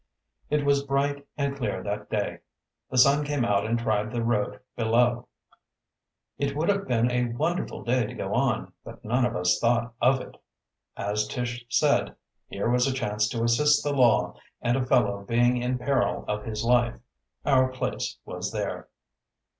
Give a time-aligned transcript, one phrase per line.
[0.49, 2.39] It was bright and clear that day.
[2.89, 5.27] The sun came out and dried the road below.
[6.39, 9.93] It would have been a wonderful day to go on, but none of us thought
[10.01, 10.37] of it.
[10.97, 12.15] As Tish said,
[12.47, 16.45] here was a chance to assist the law and a fellow being in peril of
[16.45, 16.95] his life.
[17.45, 18.87] Our place was there.